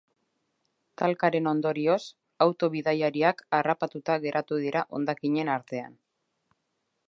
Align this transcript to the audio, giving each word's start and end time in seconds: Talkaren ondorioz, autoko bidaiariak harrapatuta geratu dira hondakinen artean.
Talkaren 1.01 1.49
ondorioz, 1.51 1.97
autoko 2.45 2.71
bidaiariak 2.77 3.45
harrapatuta 3.59 4.19
geratu 4.27 4.61
dira 4.67 4.85
hondakinen 4.99 5.53
artean. 5.59 5.97